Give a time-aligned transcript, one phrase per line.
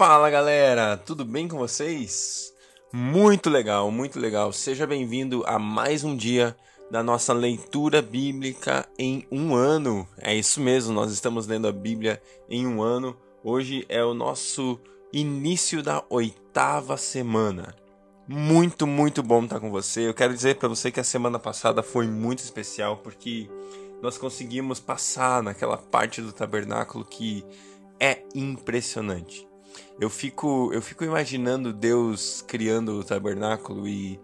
[0.00, 2.54] Fala galera, tudo bem com vocês?
[2.90, 4.50] Muito legal, muito legal.
[4.50, 6.56] Seja bem-vindo a mais um dia
[6.90, 10.08] da nossa leitura bíblica em um ano.
[10.16, 12.18] É isso mesmo, nós estamos lendo a Bíblia
[12.48, 13.14] em um ano.
[13.44, 14.80] Hoje é o nosso
[15.12, 17.76] início da oitava semana.
[18.26, 20.08] Muito, muito bom estar com você.
[20.08, 23.50] Eu quero dizer para você que a semana passada foi muito especial porque
[24.00, 27.44] nós conseguimos passar naquela parte do tabernáculo que
[28.00, 29.49] é impressionante.
[30.00, 34.18] Eu fico, eu fico imaginando Deus criando o tabernáculo e,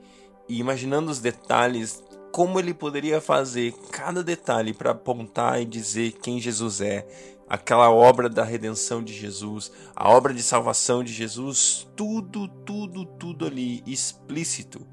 [0.48, 2.02] e imaginando os detalhes,
[2.32, 7.06] como ele poderia fazer cada detalhe para apontar e dizer quem Jesus é,
[7.48, 13.46] aquela obra da redenção de Jesus, a obra de salvação de Jesus, tudo, tudo, tudo
[13.46, 14.86] ali explícito,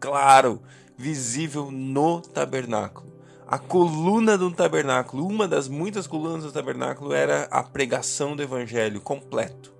[0.00, 0.60] claro,
[0.96, 3.12] visível no tabernáculo.
[3.46, 9.00] A coluna do tabernáculo, uma das muitas colunas do tabernáculo, era a pregação do evangelho
[9.00, 9.73] completo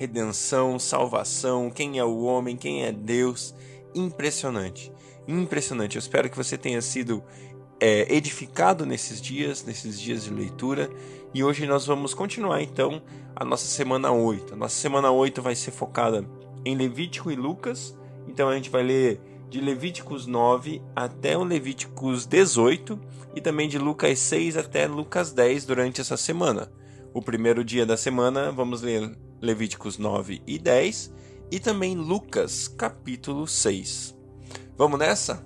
[0.00, 3.54] redenção, salvação, quem é o homem, quem é Deus.
[3.94, 4.90] Impressionante,
[5.28, 5.96] impressionante.
[5.96, 7.22] Eu espero que você tenha sido
[7.78, 10.88] é, edificado nesses dias, nesses dias de leitura.
[11.34, 13.02] E hoje nós vamos continuar então
[13.36, 14.54] a nossa semana 8.
[14.54, 16.24] A nossa semana 8 vai ser focada
[16.64, 17.94] em Levítico e Lucas.
[18.26, 22.98] Então a gente vai ler de Levíticos 9 até o Levíticos 18
[23.34, 26.72] e também de Lucas 6 até Lucas 10 durante essa semana.
[27.12, 31.12] O primeiro dia da semana vamos ler Levíticos 9 e 10
[31.50, 34.16] e também Lucas capítulo 6.
[34.78, 35.44] Vamos nessa?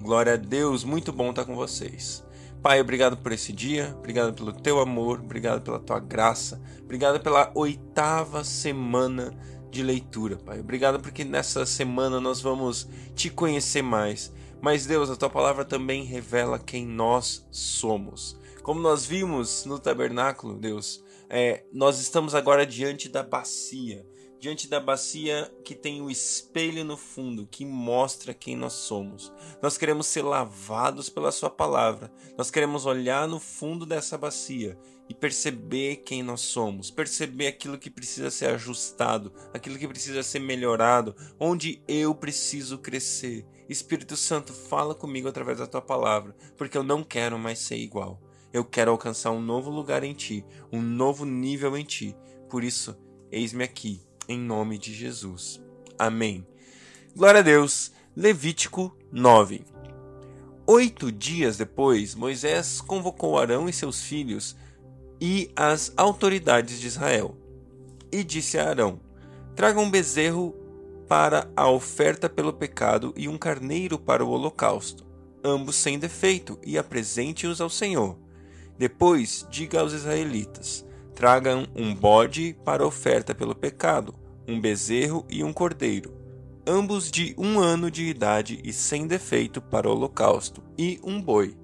[0.00, 2.24] Glória a Deus, muito bom estar com vocês.
[2.62, 7.52] Pai, obrigado por esse dia, obrigado pelo teu amor, obrigado pela tua graça, obrigado pela
[7.54, 9.34] oitava semana
[9.70, 10.60] de leitura, Pai.
[10.60, 14.32] Obrigado porque nessa semana nós vamos te conhecer mais.
[14.62, 18.40] Mas Deus, a tua palavra também revela quem nós somos.
[18.66, 21.00] Como nós vimos no tabernáculo, Deus,
[21.30, 24.04] é, nós estamos agora diante da bacia,
[24.40, 29.32] diante da bacia que tem o espelho no fundo que mostra quem nós somos.
[29.62, 34.76] Nós queremos ser lavados pela Sua palavra, nós queremos olhar no fundo dessa bacia
[35.08, 40.40] e perceber quem nós somos, perceber aquilo que precisa ser ajustado, aquilo que precisa ser
[40.40, 43.46] melhorado, onde eu preciso crescer.
[43.68, 48.25] Espírito Santo, fala comigo através da tua palavra, porque eu não quero mais ser igual.
[48.56, 52.16] Eu quero alcançar um novo lugar em ti, um novo nível em ti.
[52.48, 52.96] Por isso,
[53.30, 55.62] eis-me aqui, em nome de Jesus.
[55.98, 56.46] Amém.
[57.14, 57.92] Glória a Deus.
[58.16, 59.62] Levítico 9.
[60.66, 64.56] Oito dias depois, Moisés convocou Arão e seus filhos
[65.20, 67.36] e as autoridades de Israel.
[68.10, 68.98] E disse a Arão:
[69.54, 70.56] Traga um bezerro
[71.06, 75.04] para a oferta pelo pecado e um carneiro para o holocausto,
[75.44, 78.24] ambos sem defeito, e apresente-os ao Senhor.
[78.78, 84.14] Depois, diga aos israelitas: tragam um bode para oferta pelo pecado,
[84.46, 86.14] um bezerro e um cordeiro,
[86.66, 91.56] ambos de um ano de idade e sem defeito para o holocausto, e um boi,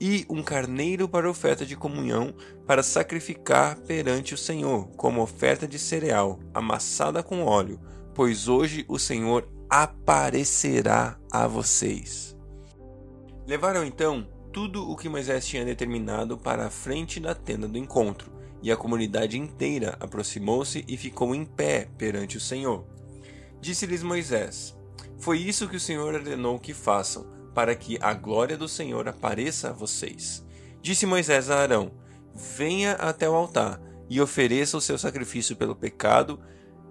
[0.00, 2.34] e um carneiro para oferta de comunhão,
[2.66, 7.80] para sacrificar perante o Senhor, como oferta de cereal, amassada com óleo,
[8.12, 12.36] pois hoje o Senhor aparecerá a vocês.
[13.46, 18.32] Levaram então tudo o que Moisés tinha determinado para a frente da tenda do encontro,
[18.62, 22.86] e a comunidade inteira aproximou-se e ficou em pé perante o Senhor.
[23.60, 24.78] Disse-lhes Moisés:
[25.18, 29.70] Foi isso que o Senhor ordenou que façam, para que a glória do Senhor apareça
[29.70, 30.46] a vocês.
[30.80, 31.90] Disse Moisés a Arão:
[32.32, 36.38] Venha até o altar e ofereça o seu sacrifício pelo pecado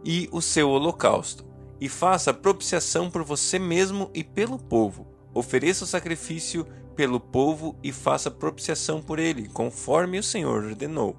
[0.03, 1.46] e o seu holocausto,
[1.79, 5.07] e faça propiciação por você mesmo e pelo povo.
[5.34, 11.16] Ofereça o sacrifício pelo povo e faça propiciação por ele, conforme o Senhor ordenou.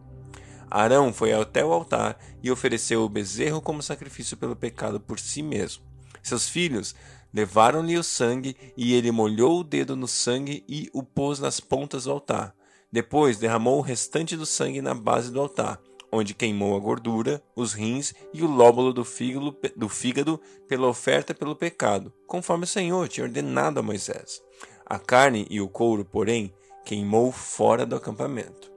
[0.71, 5.43] Arão foi até o altar e ofereceu o bezerro como sacrifício pelo pecado por si
[5.43, 5.84] mesmo.
[6.23, 6.95] Seus filhos
[7.33, 12.05] levaram-lhe o sangue e ele molhou o dedo no sangue e o pôs nas pontas
[12.05, 12.55] do altar.
[12.91, 15.81] Depois derramou o restante do sangue na base do altar,
[16.11, 21.34] onde queimou a gordura, os rins e o lóbulo do fígado, do fígado pela oferta
[21.34, 24.41] pelo pecado, conforme o Senhor tinha ordenado a Moisés.
[24.86, 26.53] A carne e o couro, porém,
[26.84, 28.71] queimou fora do acampamento.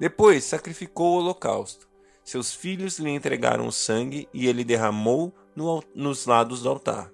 [0.00, 1.86] Depois sacrificou o holocausto.
[2.24, 7.10] Seus filhos lhe entregaram o sangue e ele derramou no, nos lados do altar.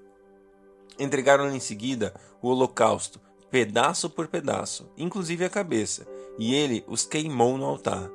[0.98, 3.20] Entregaram-lhe em seguida o holocausto,
[3.50, 6.06] pedaço por pedaço, inclusive a cabeça,
[6.38, 8.08] e ele os queimou no altar.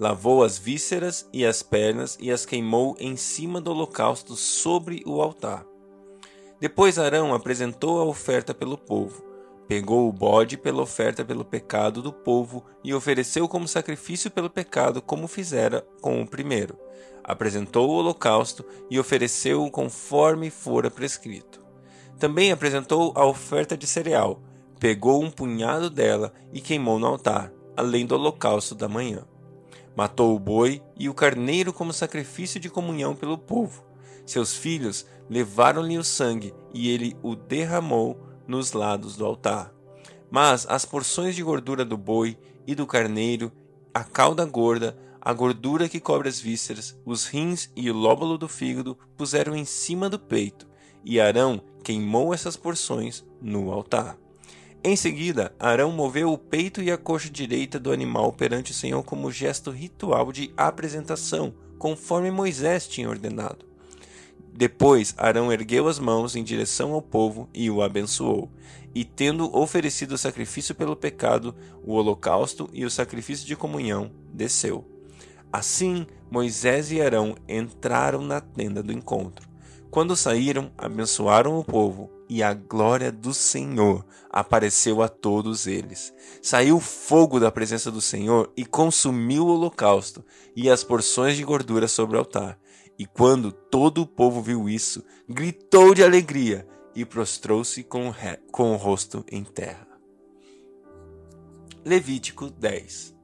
[0.00, 5.20] Lavou as vísceras e as pernas e as queimou em cima do holocausto sobre o
[5.20, 5.64] altar.
[6.60, 9.27] Depois Arão apresentou a oferta pelo povo
[9.68, 15.02] Pegou o bode pela oferta pelo pecado do povo e ofereceu como sacrifício pelo pecado,
[15.02, 16.78] como fizera com o primeiro.
[17.22, 21.62] Apresentou o holocausto e ofereceu-o conforme fora prescrito.
[22.18, 24.42] Também apresentou a oferta de cereal,
[24.80, 29.26] pegou um punhado dela e queimou no altar, além do holocausto da manhã.
[29.94, 33.84] Matou o boi e o carneiro como sacrifício de comunhão pelo povo.
[34.24, 39.72] Seus filhos levaram-lhe o sangue e ele o derramou nos lados do altar.
[40.30, 42.36] Mas as porções de gordura do boi
[42.66, 43.52] e do carneiro,
[43.94, 48.48] a cauda gorda, a gordura que cobre as vísceras, os rins e o lóbulo do
[48.48, 50.66] fígado puseram em cima do peito,
[51.04, 54.16] e Arão queimou essas porções no altar.
[54.82, 59.02] Em seguida, Arão moveu o peito e a coxa direita do animal perante o Senhor
[59.02, 63.67] como gesto ritual de apresentação, conforme Moisés tinha ordenado.
[64.52, 68.50] Depois Arão ergueu as mãos em direção ao povo e o abençoou.
[68.94, 71.54] E tendo oferecido o sacrifício pelo pecado,
[71.84, 74.84] o holocausto e o sacrifício de comunhão, desceu.
[75.52, 79.48] Assim Moisés e Arão entraram na tenda do encontro.
[79.90, 86.12] Quando saíram, abençoaram o povo, e a glória do Senhor apareceu a todos eles.
[86.42, 90.22] Saiu fogo da presença do Senhor e consumiu o holocausto
[90.54, 92.58] e as porções de gordura sobre o altar
[92.98, 98.12] e quando todo o povo viu isso, gritou de alegria e prostrou-se com,
[98.50, 99.86] com o rosto em terra.
[101.84, 103.16] Levítico 10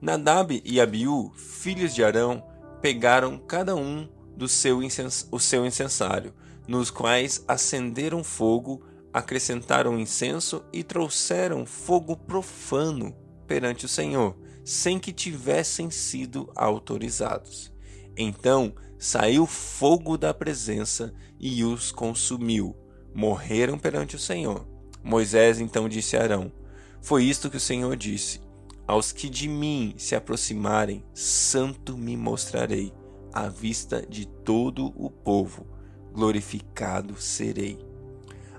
[0.00, 2.44] Nadab e Abiú, filhos de Arão,
[2.80, 4.80] pegaram cada um do seu
[5.32, 6.32] o seu incensário,
[6.68, 13.16] nos quais acenderam fogo, acrescentaram incenso e trouxeram fogo profano
[13.46, 17.72] perante o Senhor, sem que tivessem sido autorizados.
[18.16, 22.74] Então saiu fogo da presença e os consumiu.
[23.14, 24.66] Morreram perante o Senhor.
[25.02, 26.50] Moisés então disse a Arão:
[27.00, 28.40] Foi isto que o Senhor disse:
[28.86, 32.92] Aos que de mim se aproximarem, santo me mostrarei,
[33.32, 35.66] à vista de todo o povo,
[36.12, 37.78] glorificado serei.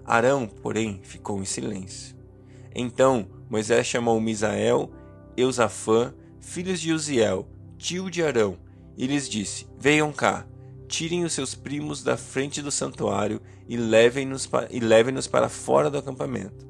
[0.06, 2.16] Arão, porém, ficou em silêncio.
[2.74, 4.92] Então Moisés chamou Misael,
[5.36, 8.58] Eusafã, filhos de Uziel, tio de Arão,
[8.98, 10.46] e lhes disse: Venham cá,
[10.88, 14.50] tirem os seus primos da frente do santuário e levem-nos
[14.80, 16.66] levem para fora do acampamento.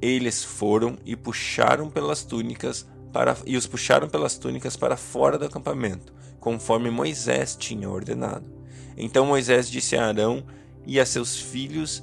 [0.00, 5.44] Eles foram e puxaram pelas túnicas para, e os puxaram pelas túnicas para fora do
[5.44, 8.50] acampamento, conforme Moisés tinha ordenado.
[8.96, 10.44] Então Moisés disse a Arão
[10.84, 12.02] e a seus filhos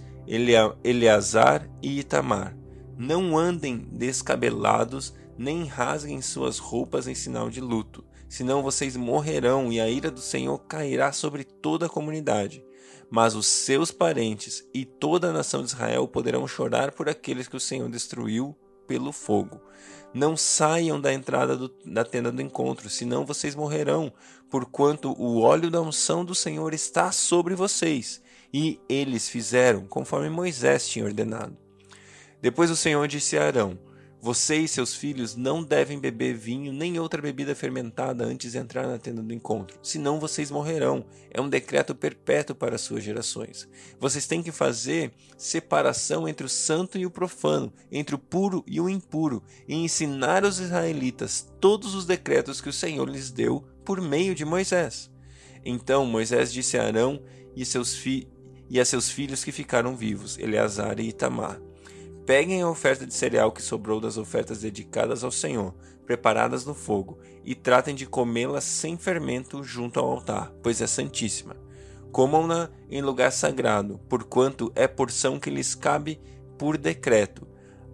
[0.84, 2.56] Eleazar e Itamar:
[2.98, 9.82] Não andem descabelados, nem rasguem suas roupas em sinal de luto senão vocês morrerão e
[9.82, 12.64] a ira do Senhor cairá sobre toda a comunidade.
[13.10, 17.58] Mas os seus parentes e toda a nação de Israel poderão chorar por aqueles que
[17.58, 18.56] o Senhor destruiu
[18.88, 19.60] pelo fogo.
[20.14, 24.12] Não saiam da entrada do, da tenda do encontro, senão vocês morrerão,
[24.50, 28.22] porquanto o óleo da unção do Senhor está sobre vocês.
[28.54, 31.56] E eles fizeram conforme Moisés tinha ordenado.
[32.42, 33.78] Depois o Senhor disse a Arão:
[34.22, 38.86] você e seus filhos não devem beber vinho nem outra bebida fermentada antes de entrar
[38.86, 41.06] na tenda do encontro, senão vocês morrerão.
[41.32, 43.68] É um decreto perpétuo para as suas gerações.
[43.98, 48.82] Vocês têm que fazer separação entre o santo e o profano, entre o puro e
[48.82, 54.02] o impuro, e ensinar aos israelitas todos os decretos que o Senhor lhes deu por
[54.02, 55.10] meio de Moisés.
[55.64, 57.24] Então Moisés disse a Arão
[57.56, 58.28] e, seus fi
[58.70, 61.69] e a seus filhos que ficaram vivos, Eleazar e Itamar
[62.30, 65.74] Peguem a oferta de cereal que sobrou das ofertas dedicadas ao Senhor,
[66.06, 71.56] preparadas no fogo, e tratem de comê-la sem fermento junto ao altar, pois é santíssima.
[72.12, 76.22] Comam-na em lugar sagrado, porquanto é porção que lhes cabe
[76.56, 77.48] por decreto.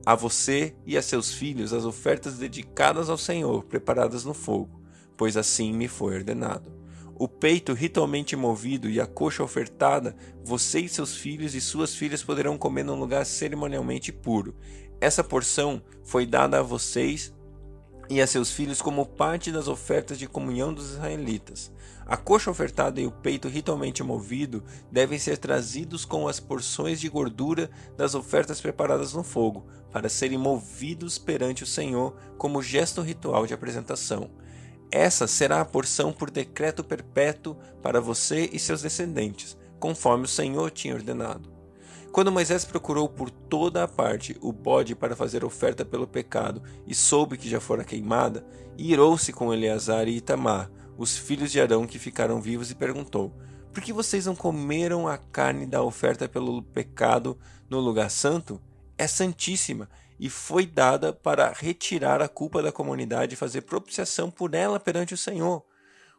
[0.05, 4.81] A você e a seus filhos as ofertas dedicadas ao Senhor, preparadas no fogo,
[5.15, 6.84] pois assim me foi ordenado
[7.17, 12.21] o peito ritualmente movido e a coxa ofertada, você e seus filhos e suas filhas
[12.21, 14.55] poderão comer num lugar cerimonialmente puro.
[14.99, 17.33] Essa porção foi dada a vocês
[18.09, 21.71] e a seus filhos como parte das ofertas de comunhão dos israelitas.
[22.05, 27.09] A coxa ofertada e o peito ritualmente movido devem ser trazidos com as porções de
[27.09, 33.47] gordura das ofertas preparadas no fogo, para serem movidos perante o Senhor como gesto ritual
[33.47, 34.29] de apresentação.
[34.91, 40.71] Essa será a porção por decreto perpétuo para você e seus descendentes, conforme o Senhor
[40.71, 41.53] tinha ordenado.
[42.11, 46.95] Quando Moisés procurou por toda a parte o bode para fazer oferta pelo pecado e
[46.95, 48.45] soube que já fora queimada,
[48.77, 53.33] irou-se com Eleazar e Itamar, os filhos de Arão que ficaram vivos, e perguntou:
[53.73, 57.37] Por que vocês não comeram a carne da oferta pelo pecado
[57.69, 58.61] no lugar santo?
[58.97, 59.89] é santíssima
[60.19, 65.13] e foi dada para retirar a culpa da comunidade e fazer propiciação por ela perante
[65.13, 65.63] o Senhor.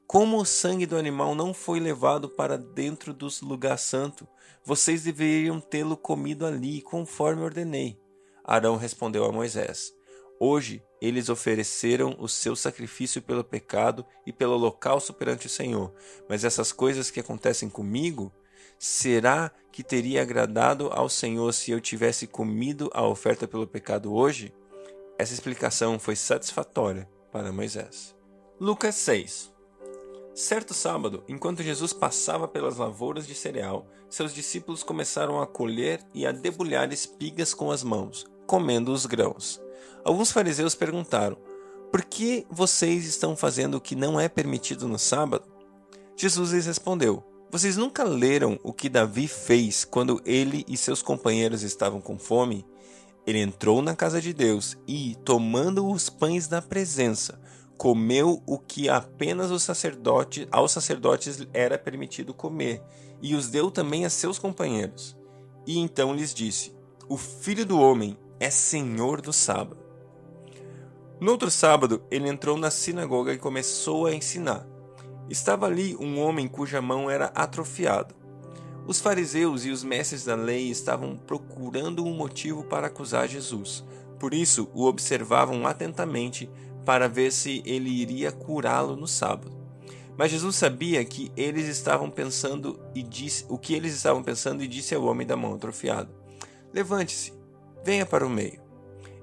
[0.06, 4.26] Como o sangue do animal não foi levado para dentro do lugar santo,
[4.64, 7.98] vocês deveriam tê-lo comido ali, conforme ordenei.
[8.44, 9.92] Arão respondeu a Moisés:
[10.38, 15.92] Hoje eles ofereceram o seu sacrifício pelo pecado e pelo holocausto perante o Senhor.
[16.28, 18.32] Mas essas coisas que acontecem comigo,
[18.78, 24.52] será que teria agradado ao Senhor se eu tivesse comido a oferta pelo pecado hoje?
[25.18, 28.14] Essa explicação foi satisfatória para Moisés.
[28.60, 29.56] Lucas 6
[30.34, 36.26] Certo sábado, enquanto Jesus passava pelas lavouras de cereal, seus discípulos começaram a colher e
[36.26, 39.58] a debulhar espigas com as mãos, comendo os grãos.
[40.04, 41.38] Alguns fariseus perguntaram:
[41.90, 45.50] Por que vocês estão fazendo o que não é permitido no sábado?
[46.14, 51.62] Jesus lhes respondeu: Vocês nunca leram o que Davi fez quando ele e seus companheiros
[51.62, 52.66] estavam com fome?
[53.24, 57.40] Ele entrou na casa de Deus e, tomando os pães da presença,
[57.76, 62.82] comeu o que apenas os sacerdote, aos sacerdotes era permitido comer,
[63.22, 65.16] e os deu também a seus companheiros.
[65.66, 66.74] E então lhes disse:
[67.08, 69.78] O filho do homem é senhor do sábado.
[71.20, 74.66] No outro sábado, ele entrou na sinagoga e começou a ensinar.
[75.28, 78.14] Estava ali um homem cuja mão era atrofiada.
[78.86, 83.84] Os fariseus e os mestres da lei estavam procurando um motivo para acusar Jesus.
[84.18, 86.48] Por isso, o observavam atentamente
[86.84, 89.52] para ver se ele iria curá-lo no sábado.
[90.16, 94.68] Mas Jesus sabia que eles estavam pensando e disse o que eles estavam pensando e
[94.68, 96.08] disse ao homem da mão atrofiada:
[96.72, 97.34] Levante-se,
[97.84, 98.62] venha para o meio.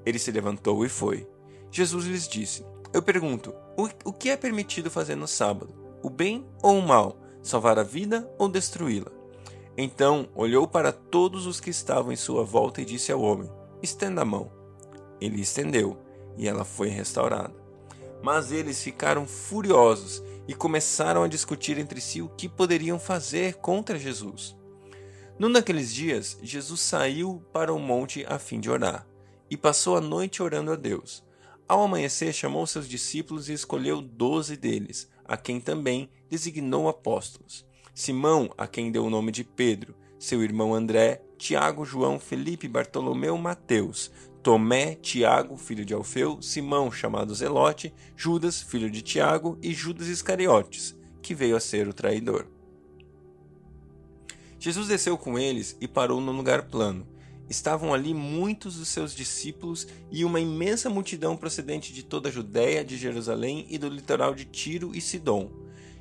[0.05, 1.25] Ele se levantou e foi.
[1.71, 5.82] Jesus lhes disse: Eu pergunto, o, o que é permitido fazer no sábado?
[6.03, 7.17] O bem ou o mal?
[7.41, 9.09] Salvar a vida ou destruí-la?
[9.77, 13.49] Então olhou para todos os que estavam em sua volta e disse ao homem:
[13.81, 14.51] Estenda a mão.
[15.21, 15.97] Ele estendeu
[16.37, 17.55] e ela foi restaurada.
[18.21, 23.97] Mas eles ficaram furiosos e começaram a discutir entre si o que poderiam fazer contra
[23.97, 24.57] Jesus.
[25.39, 29.07] Num daqueles dias, Jesus saiu para o monte a fim de orar
[29.49, 31.23] e passou a noite orando a Deus.
[31.67, 37.65] Ao amanhecer, chamou seus discípulos e escolheu doze deles, a quem também designou apóstolos.
[37.93, 43.37] Simão, a quem deu o nome de Pedro, seu irmão André, Tiago, João, Felipe, Bartolomeu,
[43.37, 44.11] Mateus,
[44.41, 50.97] Tomé, Tiago, filho de Alfeu, Simão, chamado Zelote, Judas, filho de Tiago, e Judas Iscariotes,
[51.21, 52.47] que veio a ser o traidor.
[54.59, 57.05] Jesus desceu com eles e parou num lugar plano.
[57.49, 62.83] Estavam ali muitos dos seus discípulos e uma imensa multidão procedente de toda a Judéia,
[62.83, 65.51] de Jerusalém e do litoral de Tiro e Sidom,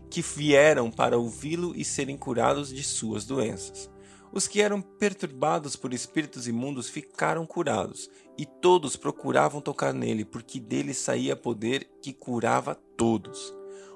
[0.09, 3.91] que vieram para ouvi-lo e serem curados de suas doenças.
[4.33, 8.09] Os que eram perturbados por espíritos imundos ficaram curados,
[8.39, 13.55] e todos procuravam tocar nele, porque dele saía poder que curava todos.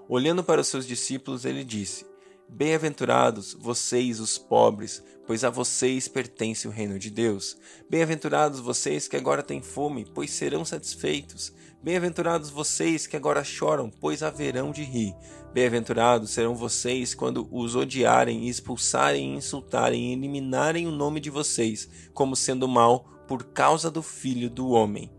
[0.09, 2.05] Olhando para os seus discípulos, ele disse:
[2.49, 7.57] Bem-aventurados vocês, os pobres, pois a vocês pertence o reino de Deus.
[7.91, 11.53] Bem-aventurados vocês que agora têm fome, pois serão satisfeitos.
[11.83, 15.15] Bem-aventurados vocês que agora choram, pois haverão de rir.
[15.53, 22.37] Bem-aventurados serão vocês quando os odiarem, expulsarem, insultarem e eliminarem o nome de vocês, como
[22.37, 25.13] sendo mal, por causa do Filho do Homem.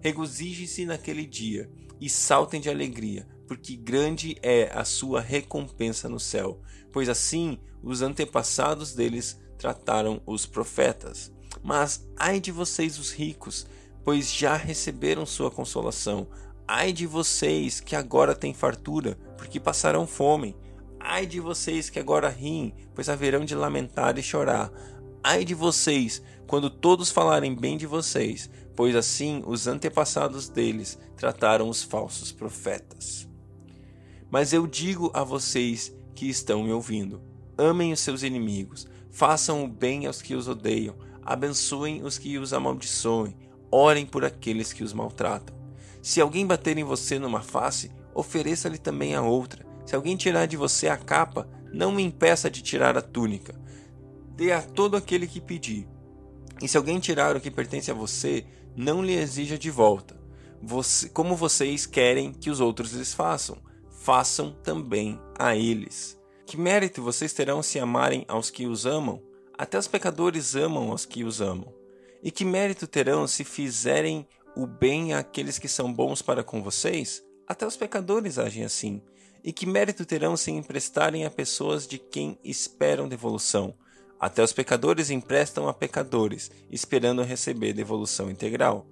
[0.00, 6.60] Regozije-se naquele dia e saltem de alegria, porque grande é a sua recompensa no céu,
[6.92, 11.32] pois assim os antepassados deles trataram os profetas.
[11.62, 13.66] Mas ai de vocês, os ricos,
[14.04, 16.28] pois já receberam sua consolação.
[16.66, 20.56] Ai de vocês que agora têm fartura, porque passarão fome.
[20.98, 24.70] Ai de vocês que agora riem, pois haverão de lamentar e chorar.
[25.22, 31.68] Ai de vocês quando todos falarem bem de vocês, pois assim os antepassados deles trataram
[31.68, 33.28] os falsos profetas.
[34.30, 37.22] Mas eu digo a vocês que estão me ouvindo:
[37.56, 42.52] amem os seus inimigos, façam o bem aos que os odeiam, abençoem os que os
[42.52, 43.36] amaldiçoem,
[43.70, 45.54] orem por aqueles que os maltratam.
[46.02, 49.66] Se alguém bater em você numa face, ofereça-lhe também a outra.
[49.84, 53.54] Se alguém tirar de você a capa, não me impeça de tirar a túnica.
[54.36, 55.86] Dê a todo aquele que pedir.
[56.62, 60.16] E se alguém tirar o que pertence a você, não lhe exija de volta.
[60.62, 63.58] Você, como vocês querem que os outros lhes façam
[64.06, 66.16] façam também a eles.
[66.46, 69.20] Que mérito vocês terão se amarem aos que os amam?
[69.58, 71.74] Até os pecadores amam aos que os amam.
[72.22, 74.24] E que mérito terão se fizerem
[74.56, 77.20] o bem àqueles que são bons para com vocês?
[77.48, 79.02] Até os pecadores agem assim.
[79.42, 83.74] E que mérito terão se emprestarem a pessoas de quem esperam devolução?
[84.20, 88.86] Até os pecadores emprestam a pecadores, esperando receber devolução integral.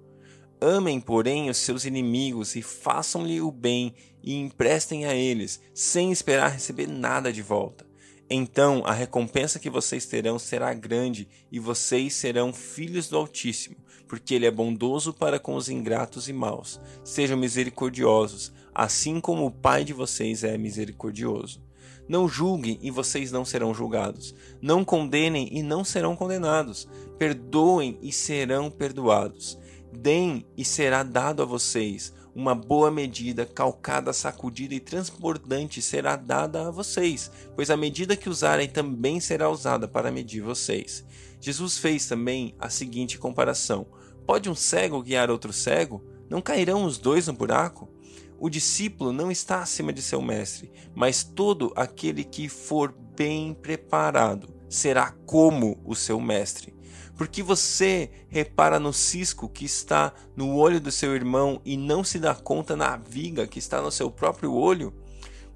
[0.59, 3.93] Amem, porém, os seus inimigos e façam-lhe o bem
[4.23, 7.85] e emprestem a eles, sem esperar receber nada de volta.
[8.29, 13.75] Então a recompensa que vocês terão será grande e vocês serão filhos do Altíssimo,
[14.07, 16.81] porque Ele é bondoso para com os ingratos e maus.
[17.03, 21.63] Sejam misericordiosos, assim como o Pai de vocês é misericordioso.
[22.07, 24.35] Não julguem e vocês não serão julgados.
[24.61, 26.87] Não condenem e não serão condenados.
[27.17, 29.57] Perdoem e serão perdoados.
[29.95, 32.13] Deem e será dado a vocês.
[32.35, 38.29] Uma boa medida, calcada, sacudida e transbordante será dada a vocês, pois a medida que
[38.29, 41.05] usarem também será usada para medir vocês.
[41.39, 43.87] Jesus fez também a seguinte comparação:
[44.27, 46.03] Pode um cego guiar outro cego?
[46.29, 47.89] Não cairão os dois no buraco?
[48.37, 54.53] O discípulo não está acima de seu mestre, mas todo aquele que for bem preparado
[54.67, 56.74] será como o seu mestre.
[57.17, 62.19] Porque você repara no cisco que está no olho do seu irmão e não se
[62.19, 64.93] dá conta na viga que está no seu próprio olho?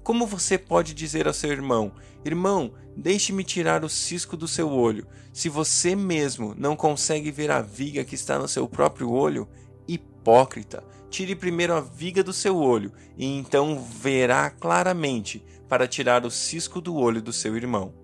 [0.02, 1.92] Como você pode dizer ao seu irmão:
[2.24, 7.60] Irmão, deixe-me tirar o cisco do seu olho, se você mesmo não consegue ver a
[7.60, 9.46] viga que está no seu próprio olho?
[9.86, 10.82] Hipócrita!
[11.10, 16.80] Tire primeiro a viga do seu olho, e então verá claramente para tirar o cisco
[16.80, 17.99] do olho do seu irmão.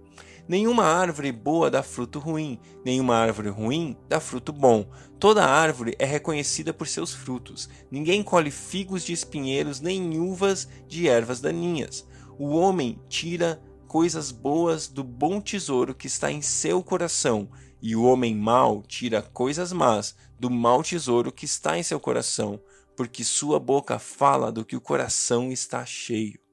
[0.49, 4.89] Nenhuma árvore boa dá fruto ruim, nenhuma árvore ruim dá fruto bom.
[5.19, 7.69] Toda árvore é reconhecida por seus frutos.
[7.91, 12.07] Ninguém colhe figos de espinheiros nem uvas de ervas daninhas.
[12.39, 17.49] O homem tira coisas boas do bom tesouro que está em seu coração,
[17.83, 22.61] e o homem mau tira coisas más do mau tesouro que está em seu coração,
[22.97, 26.46] porque sua boca fala do que o coração está cheio.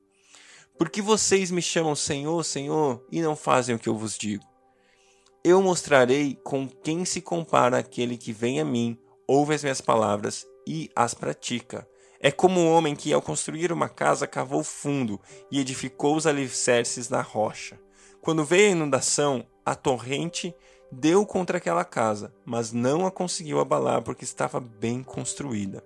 [0.77, 4.43] Porque vocês me chamam Senhor, Senhor, e não fazem o que eu vos digo?
[5.43, 10.45] Eu mostrarei com quem se compara aquele que vem a mim, ouve as minhas palavras
[10.67, 11.87] e as pratica.
[12.19, 15.19] É como um homem que, ao construir uma casa, cavou fundo
[15.51, 17.77] e edificou os alicerces na rocha.
[18.21, 20.55] Quando veio a inundação, a torrente
[20.89, 25.83] deu contra aquela casa, mas não a conseguiu abalar porque estava bem construída.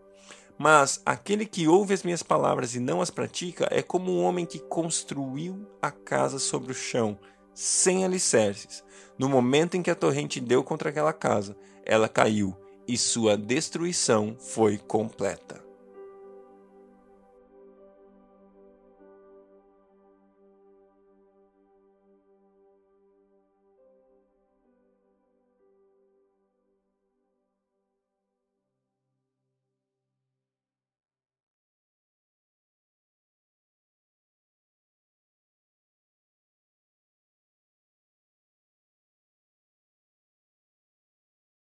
[0.58, 4.46] Mas aquele que ouve as minhas palavras e não as pratica é como um homem
[4.46, 7.17] que construiu a casa sobre o chão,
[7.54, 8.84] sem alicerces.
[9.20, 12.56] No momento em que a torrente deu contra aquela casa, ela caiu
[12.88, 15.66] e sua destruição foi completa.